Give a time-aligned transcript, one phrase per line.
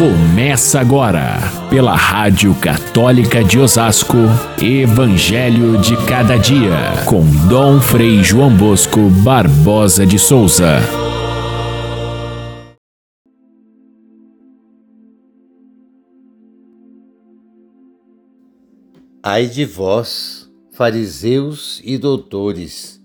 [0.00, 1.36] Começa agora,
[1.68, 4.16] pela Rádio Católica de Osasco,
[4.58, 7.20] Evangelho de Cada Dia, com
[7.50, 10.78] Dom Frei João Bosco Barbosa de Souza.
[19.22, 22.98] Ai de vós, fariseus e doutores,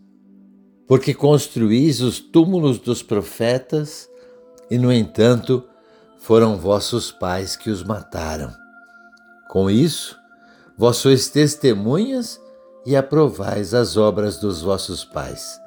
[0.88, 4.07] porque construís os túmulos dos profetas
[4.71, 5.62] e, no entanto,
[6.26, 8.52] foram vossos pais que os mataram.
[9.47, 10.20] Com isso,
[10.75, 12.42] vós sois testemunhas
[12.83, 15.61] e aprovais as obras dos vossos pais,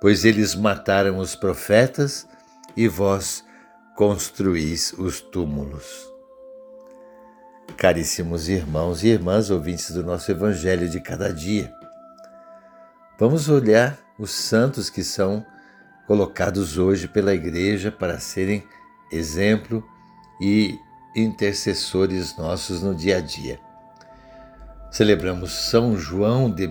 [0.00, 2.26] pois eles mataram os profetas
[2.76, 3.44] e vós
[3.94, 6.12] construís os túmulos.
[7.76, 11.72] Caríssimos irmãos e irmãs, ouvintes do nosso Evangelho de cada dia,
[13.16, 15.46] vamos olhar os santos que são
[16.08, 18.66] colocados hoje pela Igreja para serem
[19.12, 19.84] exemplo
[20.40, 20.78] e
[21.14, 23.58] intercessores nossos no dia a dia.
[24.90, 26.66] Celebramos São João de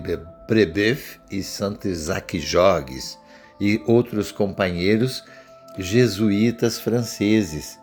[0.48, 3.18] Brebeuf e Santo Isaac Jogues
[3.60, 5.22] e outros companheiros
[5.78, 7.78] jesuítas franceses,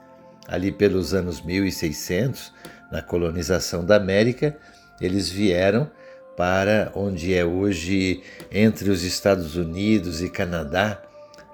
[0.48, 2.54] ali pelos anos 1600,
[2.92, 4.58] na colonização da América,
[5.00, 5.90] eles vieram
[6.36, 11.02] para onde é hoje entre os Estados Unidos e Canadá,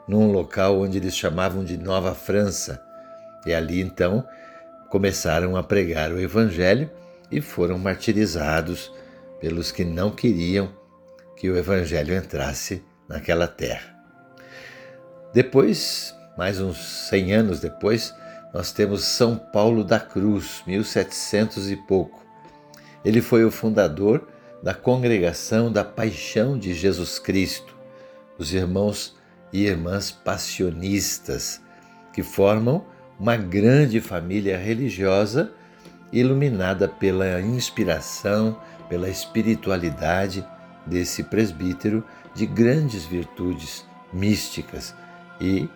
[0.08, 2.83] num local onde eles chamavam de Nova França,
[3.45, 4.25] e ali então
[4.89, 6.89] começaram a pregar o Evangelho
[7.31, 8.91] e foram martirizados
[9.39, 10.72] pelos que não queriam
[11.36, 13.94] que o Evangelho entrasse naquela terra.
[15.33, 18.14] Depois, mais uns 100 anos depois,
[18.53, 22.23] nós temos São Paulo da Cruz, 1700 e pouco.
[23.03, 24.27] Ele foi o fundador
[24.61, 27.75] da Congregação da Paixão de Jesus Cristo,
[28.38, 29.17] os irmãos
[29.52, 31.59] e irmãs passionistas,
[32.14, 32.86] que formam
[33.19, 35.52] uma grande família religiosa
[36.11, 40.45] iluminada pela inspiração, pela espiritualidade
[40.86, 42.04] desse presbítero
[42.36, 44.93] de grandes virtudes místicas
[45.39, 45.67] e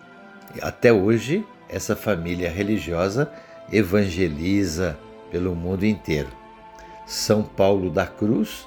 [0.62, 3.30] até hoje essa família religiosa
[3.72, 4.98] evangeliza
[5.30, 6.28] pelo mundo inteiro.
[7.06, 8.66] São Paulo da Cruz,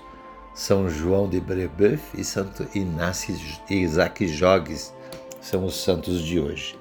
[0.54, 3.36] São João de Brebeuf e Santo Inácio
[3.70, 4.94] Isaac Jogues
[5.42, 6.81] são os santos de hoje.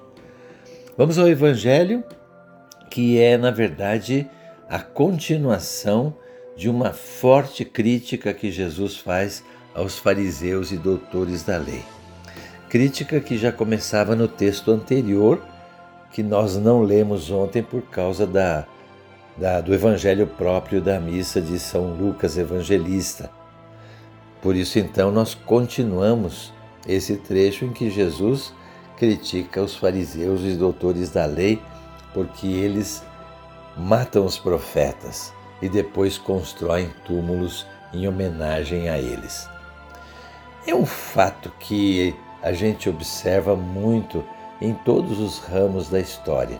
[1.00, 2.05] Vamos ao Evangelho,
[2.91, 4.28] que é, na verdade,
[4.69, 6.15] a continuação
[6.55, 9.43] de uma forte crítica que Jesus faz
[9.75, 11.83] aos fariseus e doutores da lei.
[12.69, 15.43] Crítica que já começava no texto anterior,
[16.12, 18.67] que nós não lemos ontem por causa da,
[19.38, 23.31] da, do evangelho próprio da missa de São Lucas Evangelista.
[24.43, 26.53] Por isso, então, nós continuamos
[26.87, 28.53] esse trecho em que Jesus
[29.00, 31.59] critica os fariseus e doutores da lei
[32.12, 33.03] porque eles
[33.75, 39.49] matam os profetas e depois constroem túmulos em homenagem a eles.
[40.66, 44.22] É um fato que a gente observa muito
[44.61, 46.59] em todos os ramos da história.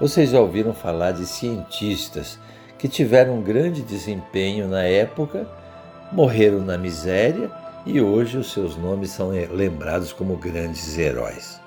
[0.00, 2.38] Vocês já ouviram falar de cientistas
[2.78, 5.46] que tiveram um grande desempenho na época,
[6.12, 7.50] morreram na miséria
[7.86, 11.60] e hoje os seus nomes são lembrados como grandes heróis.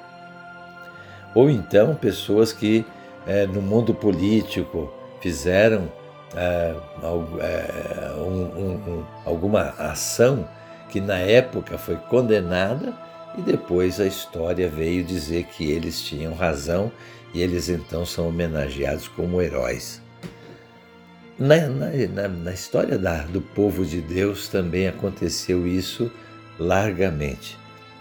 [1.33, 2.85] Ou então pessoas que
[3.25, 5.89] é, no mundo político fizeram
[6.35, 6.73] é
[7.03, 10.47] um, um, um, alguma ação
[10.89, 12.93] que na época foi condenada
[13.37, 16.91] e depois a história veio dizer que eles tinham razão
[17.33, 20.01] e eles então são homenageados como heróis.
[21.41, 26.11] Na, na, na história da, do povo de Deus também aconteceu isso
[26.59, 27.57] largamente.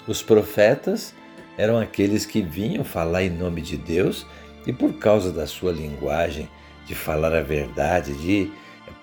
[0.07, 1.15] Os profetas
[1.57, 4.27] eram aqueles que vinham falar em nome de Deus
[4.67, 6.51] e, por causa da sua linguagem,
[6.85, 8.53] de falar a verdade, de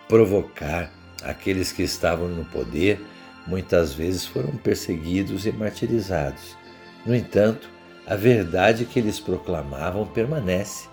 [0.07, 0.93] provocar
[1.23, 3.03] aqueles que estavam no poder,
[3.47, 6.55] muitas vezes foram perseguidos e martirizados.
[7.03, 7.67] No entanto,
[8.05, 10.87] a verdade que eles proclamavam permanece.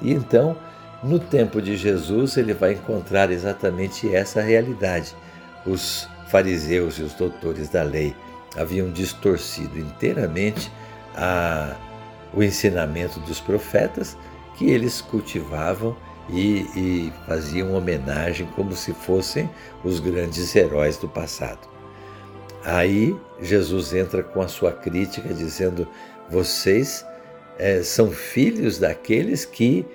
[0.00, 0.56] E então,
[1.06, 5.14] no tempo de Jesus, ele vai encontrar exatamente essa realidade.
[5.64, 8.14] Os fariseus e os doutores da lei
[8.56, 10.70] haviam distorcido inteiramente
[11.14, 11.76] a,
[12.34, 14.16] o ensinamento dos profetas
[14.56, 15.96] que eles cultivavam
[16.28, 19.48] e, e faziam homenagem como se fossem
[19.84, 21.68] os grandes heróis do passado.
[22.64, 25.86] Aí Jesus entra com a sua crítica dizendo:
[26.28, 27.06] vocês
[27.58, 29.86] é, são filhos daqueles que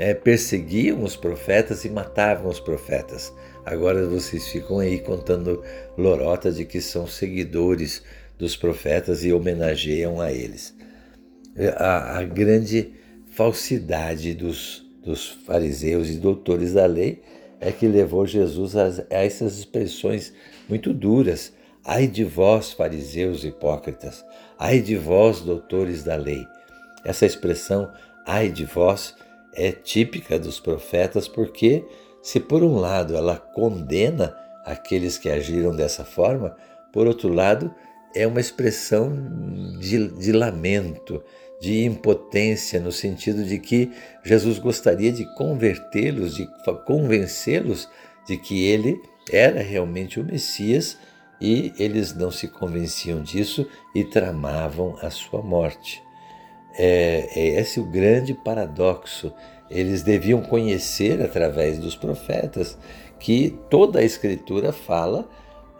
[0.00, 3.32] é, perseguiam os profetas e matavam os profetas.
[3.64, 5.62] Agora vocês ficam aí contando
[5.96, 8.02] lorota de que são seguidores
[8.38, 10.74] dos profetas e homenageiam a eles.
[11.76, 12.94] A, a grande
[13.28, 17.22] falsidade dos dos fariseus e doutores da lei
[17.60, 20.32] é que levou Jesus a, a essas expressões
[20.68, 21.52] muito duras.
[21.84, 24.24] Ai de vós, fariseus hipócritas,
[24.58, 26.46] ai de vós, doutores da lei.
[27.04, 27.90] Essa expressão,
[28.26, 29.14] ai de vós,
[29.54, 31.84] é típica dos profetas porque,
[32.22, 36.56] se por um lado ela condena aqueles que agiram dessa forma,
[36.92, 37.74] por outro lado,
[38.14, 39.12] é uma expressão
[39.78, 41.22] de, de lamento,
[41.60, 43.92] de impotência, no sentido de que
[44.24, 46.48] Jesus gostaria de convertê-los, de
[46.86, 47.88] convencê-los
[48.26, 49.00] de que ele
[49.30, 50.96] era realmente o Messias
[51.40, 56.02] e eles não se convenciam disso e tramavam a sua morte.
[56.82, 59.30] É, é esse o grande paradoxo.
[59.70, 62.78] Eles deviam conhecer através dos profetas
[63.18, 65.28] que toda a Escritura fala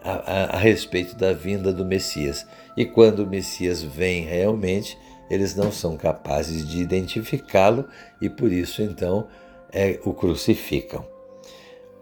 [0.03, 2.45] a, a, a respeito da vinda do Messias.
[2.77, 4.95] E quando o Messias vem realmente,
[5.27, 7.87] eles não são capazes de identificá-lo
[8.21, 9.27] e por isso então
[9.73, 11.03] é, o crucificam.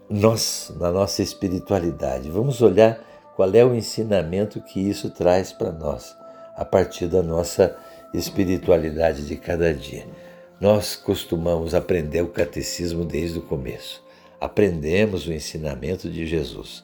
[0.10, 3.00] Nós, na nossa espiritualidade, vamos olhar
[3.38, 6.14] qual é o ensinamento que isso traz para nós,
[6.54, 7.78] a partir da nossa
[8.14, 10.06] espiritualidade de cada dia.
[10.60, 14.04] Nós costumamos aprender o catecismo desde o começo.
[14.42, 16.84] Aprendemos o ensinamento de Jesus.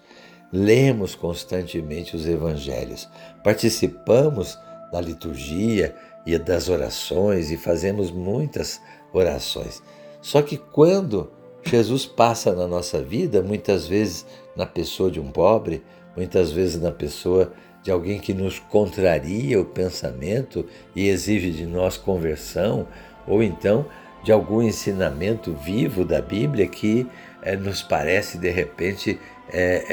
[0.52, 3.10] Lemos constantemente os evangelhos.
[3.44, 4.58] Participamos
[4.92, 5.96] da liturgia
[6.26, 8.82] e das orações e fazemos muitas
[9.12, 9.82] orações.
[10.22, 11.32] Só que quando
[11.64, 14.26] Jesus passa na nossa vida, muitas vezes
[14.56, 15.84] na pessoa de um pobre,
[16.16, 17.52] muitas vezes na pessoa
[17.86, 20.66] de alguém que nos contraria o pensamento
[20.96, 22.88] e exige de nós conversão,
[23.28, 23.86] ou então
[24.24, 27.06] de algum ensinamento vivo da Bíblia que
[27.44, 29.20] é, nos parece de repente
[29.54, 29.86] é,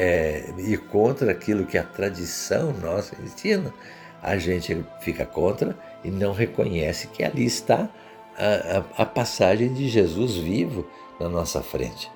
[0.57, 3.71] é, ir contra aquilo que a tradição nossa ensina,
[4.23, 7.87] a gente fica contra e não reconhece que ali está
[8.35, 10.83] a, a, a passagem de Jesus vivo
[11.19, 12.11] na nossa frente.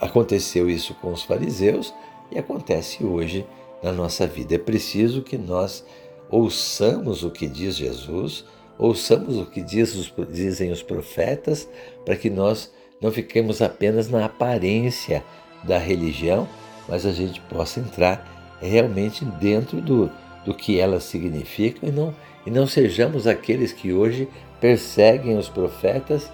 [0.00, 1.94] Aconteceu isso com os fariseus
[2.28, 3.46] e acontece hoje
[3.82, 4.54] na nossa vida.
[4.54, 5.84] É preciso que nós
[6.30, 8.44] ouçamos o que diz Jesus,
[8.78, 11.68] ouçamos o que diz os, dizem os profetas,
[12.04, 15.24] para que nós não fiquemos apenas na aparência
[15.64, 16.48] da religião,
[16.88, 20.10] mas a gente possa entrar realmente dentro do,
[20.44, 22.14] do que elas significam e não,
[22.46, 24.28] e não sejamos aqueles que hoje
[24.60, 26.30] perseguem os profetas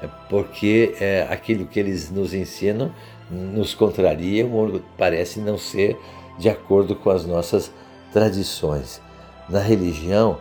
[0.00, 2.92] é, porque é, aquilo que eles nos ensinam
[3.30, 5.98] nos contrariam ou parece não ser
[6.38, 7.70] de acordo com as nossas
[8.12, 9.00] tradições.
[9.48, 10.38] Na religião,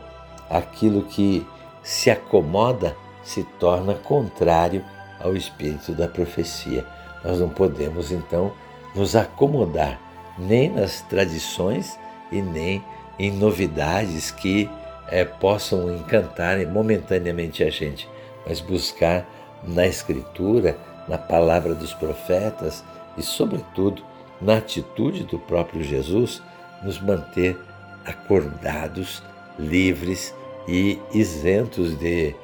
[0.50, 1.46] aquilo que
[1.84, 4.84] se acomoda se torna contrário
[5.20, 6.86] ao espírito da profecia.
[7.24, 8.54] Nós não podemos então
[8.96, 10.00] nos acomodar
[10.38, 11.98] nem nas tradições
[12.32, 12.84] e nem
[13.18, 14.70] em novidades que
[15.08, 18.08] é, possam encantar momentaneamente a gente,
[18.46, 19.26] mas buscar
[19.64, 20.78] na Escritura,
[21.08, 22.84] na palavra dos profetas
[23.18, 24.04] e, sobretudo,
[24.42, 26.42] na atitude do próprio Jesus,
[26.84, 27.58] nos manter
[28.06, 29.22] acordados,
[29.58, 30.34] livres
[30.68, 32.36] e isentos de,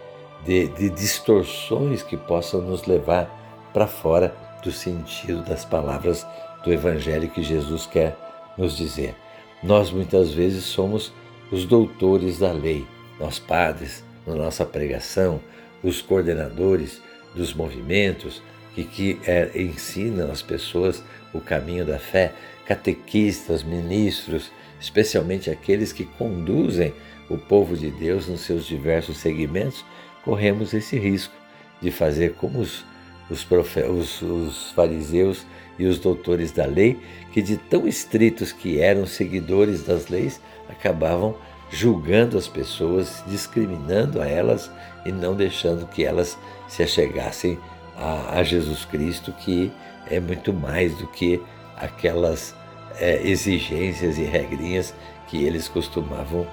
[0.46, 6.26] de, de distorções que possam nos levar para fora do sentido das palavras
[6.64, 8.18] do Evangelho que Jesus quer
[8.58, 9.16] nos dizer.
[9.62, 11.14] Nós muitas vezes somos
[11.52, 12.86] os doutores da lei,
[13.20, 15.40] nós padres, na nossa pregação,
[15.84, 17.02] os coordenadores
[17.36, 18.42] dos movimentos
[18.74, 22.34] que, que é, ensinam as pessoas o caminho da fé,
[22.66, 26.94] catequistas, ministros, especialmente aqueles que conduzem
[27.30, 29.84] o povo de Deus nos seus diversos segmentos,
[30.24, 31.34] corremos esse risco
[31.82, 32.86] de fazer como os,
[33.30, 35.46] os, os, os fariseus
[35.78, 37.00] e os doutores da lei,
[37.32, 41.36] que de tão estritos que eram seguidores das leis, acabavam
[41.70, 44.70] julgando as pessoas, discriminando a elas
[45.06, 47.58] e não deixando que elas se achegassem
[47.98, 49.72] a, a Jesus Cristo, que
[50.10, 51.42] é muito mais do que
[51.76, 52.56] aquelas
[53.00, 54.94] é, exigências e regrinhas
[55.28, 56.46] que eles costumavam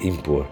[0.00, 0.46] impor.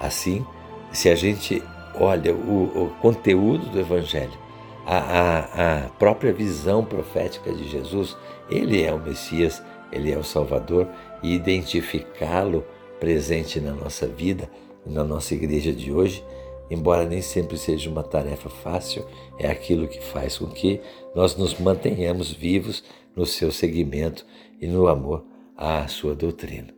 [0.00, 0.44] Assim,
[0.92, 1.62] se a gente
[1.94, 4.38] olha o, o conteúdo do Evangelho,
[4.86, 8.16] a, a, a, própria visão profética de Jesus,
[8.48, 9.62] ele é o Messias,
[9.92, 10.88] ele é o Salvador,
[11.22, 12.64] e identificá-lo
[12.98, 14.48] presente na nossa vida
[14.86, 16.24] na nossa igreja de hoje
[16.70, 19.04] embora nem sempre seja uma tarefa fácil,
[19.38, 20.80] é aquilo que faz com que
[21.14, 22.84] nós nos mantenhamos vivos
[23.14, 24.24] no seu seguimento
[24.60, 25.24] e no amor
[25.56, 26.72] à sua doutrina.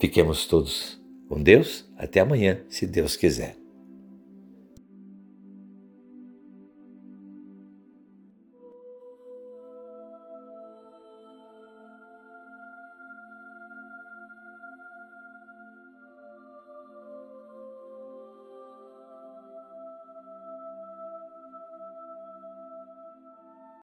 [0.00, 1.84] Fiquemos todos com Deus.
[1.96, 3.59] Até amanhã, se Deus quiser.